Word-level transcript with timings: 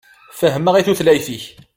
Fehhmeɣ 0.39 0.75
i 0.75 0.81
tutlayt-ik. 0.85 1.43